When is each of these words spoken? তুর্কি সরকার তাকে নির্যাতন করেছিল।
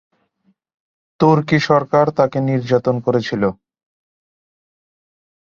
তুর্কি 1.19 1.57
সরকার 1.69 2.05
তাকে 2.17 2.37
নির্যাতন 2.49 2.95
করেছিল। 3.05 3.43